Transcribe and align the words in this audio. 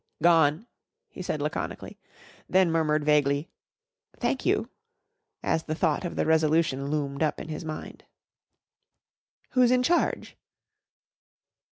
"Gone," 0.23 0.65
he 1.09 1.21
said 1.21 1.43
laconically, 1.43 1.99
then 2.49 2.71
murmured 2.71 3.03
vaguely, 3.05 3.51
"thank 4.17 4.47
you," 4.47 4.67
as 5.43 5.61
the 5.65 5.75
thought 5.75 6.05
of 6.05 6.15
the 6.15 6.25
Resolution 6.25 6.87
loomed 6.89 7.21
up 7.21 7.39
in 7.39 7.49
his 7.49 7.63
mind. 7.63 8.05
"Who's 9.51 9.69
in 9.69 9.83
charge?" 9.83 10.35